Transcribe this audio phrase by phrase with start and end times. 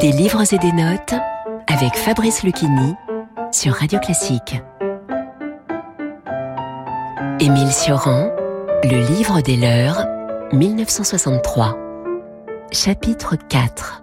[0.00, 1.14] Des livres et des notes
[1.68, 2.94] avec Fabrice Lucchini
[3.52, 4.60] sur Radio Classique.
[7.38, 8.30] Émile Sioran,
[8.84, 10.06] Le livre des leurs,
[10.52, 11.76] 1963.
[12.72, 14.02] Chapitre 4.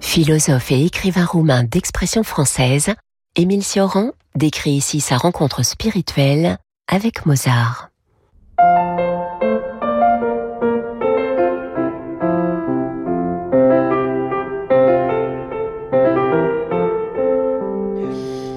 [0.00, 2.94] Philosophe et écrivain roumain d'expression française,
[3.34, 6.58] Émile Sioran décrit ici sa rencontre spirituelle
[6.88, 7.90] avec Mozart.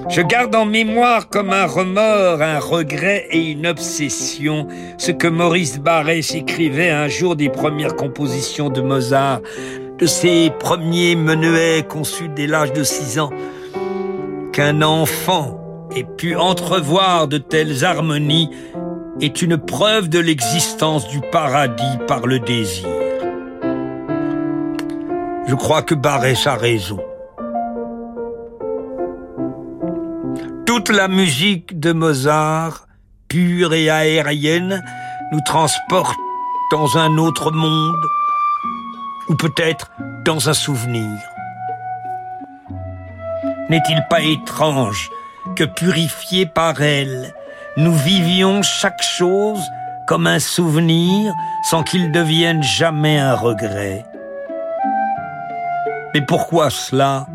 [0.10, 5.80] Je garde en mémoire comme un remords, un regret et une obsession ce que Maurice
[5.80, 9.42] Barrès écrivait un jour des premières compositions de Mozart,
[10.00, 13.30] de ses premiers menuets conçus dès l'âge de six ans.
[14.52, 15.60] Qu'un enfant
[15.96, 18.50] ait pu entrevoir de telles harmonies
[19.22, 22.88] est une preuve de l'existence du paradis par le désir.
[25.46, 27.00] Je crois que Barrès a raison.
[30.80, 32.88] Toute la musique de Mozart,
[33.28, 34.82] pure et aérienne,
[35.34, 36.16] nous transporte
[36.72, 38.06] dans un autre monde,
[39.28, 39.92] ou peut-être
[40.24, 41.20] dans un souvenir.
[43.70, 45.10] N'est-il pas étrange
[45.58, 47.36] que purifiés par elle,
[47.76, 49.62] nous vivions chaque chose
[50.08, 51.34] comme un souvenir
[51.70, 54.06] sans qu'il devienne jamais un regret?
[56.14, 57.28] Mais pourquoi cela?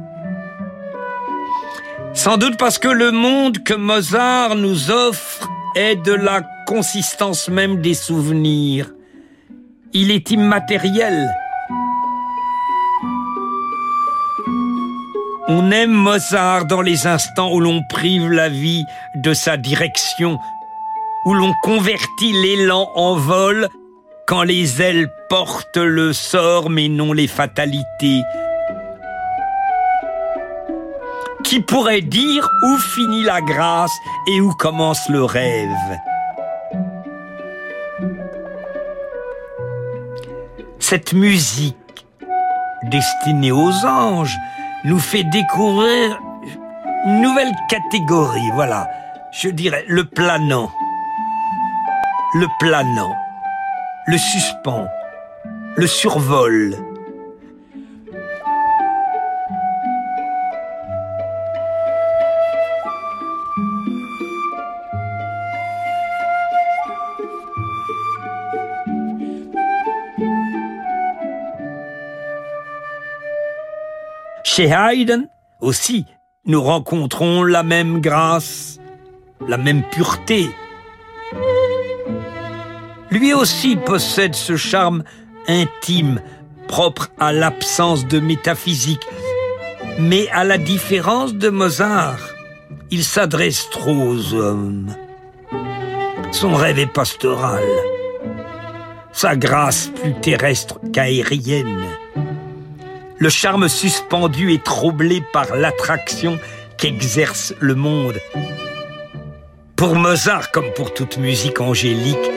[2.15, 7.81] Sans doute parce que le monde que Mozart nous offre est de la consistance même
[7.81, 8.93] des souvenirs.
[9.93, 11.29] Il est immatériel.
[15.47, 18.85] On aime Mozart dans les instants où l'on prive la vie
[19.17, 20.39] de sa direction,
[21.27, 23.69] où l'on convertit l'élan en vol
[24.27, 28.23] quand les ailes portent le sort mais non les fatalités,
[31.55, 35.71] qui pourrait dire où finit la grâce et où commence le rêve.
[40.81, 41.77] Cette musique
[42.91, 44.37] destinée aux anges
[44.85, 46.19] nous fait découvrir
[47.07, 48.91] une nouvelle catégorie, voilà,
[49.31, 50.73] je dirais le planant,
[52.35, 53.15] le planant,
[54.09, 54.89] le suspens,
[55.77, 56.75] le survol,
[74.45, 75.27] Chez Haydn
[75.63, 76.05] aussi,
[76.45, 78.79] nous rencontrons la même grâce,
[79.49, 80.51] la même pureté.
[83.11, 85.03] Lui aussi possède ce charme
[85.49, 86.21] intime,
[86.69, 89.07] propre à l'absence de métaphysique.
[89.99, 92.21] Mais à la différence de Mozart,
[92.91, 94.95] il s'adresse trop aux hommes.
[96.33, 97.65] Son rêve est pastoral,
[99.13, 101.87] sa grâce plus terrestre qu'aérienne
[103.19, 106.39] le charme suspendu est troublé par l'attraction
[106.79, 108.19] qu'exerce le monde.
[109.77, 112.31] Pour Mozart, comme pour toute musique angélique,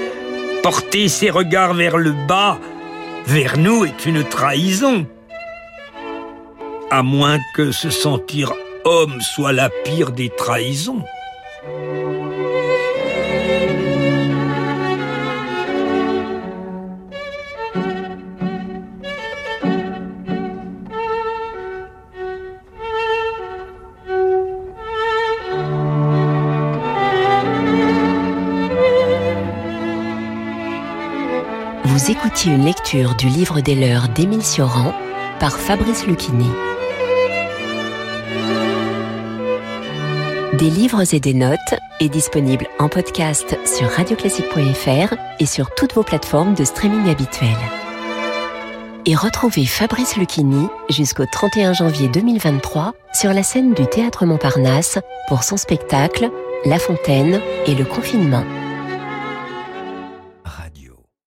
[0.63, 2.59] porter ses regards vers le bas,
[3.25, 5.07] vers nous, est une trahison.
[6.91, 8.53] À moins que se sentir
[8.85, 11.03] homme soit la pire des trahisons.
[32.09, 34.93] Écoutiez une lecture du livre des leurs d'Émile Sioran
[35.39, 36.49] par Fabrice Lucchini.
[40.53, 41.59] Des livres et des notes
[41.99, 47.49] est disponible en podcast sur radioclassique.fr et sur toutes vos plateformes de streaming habituelles.
[49.05, 55.43] Et retrouvez Fabrice Lucchini jusqu'au 31 janvier 2023 sur la scène du Théâtre Montparnasse pour
[55.43, 56.29] son spectacle
[56.65, 58.43] La Fontaine et le confinement.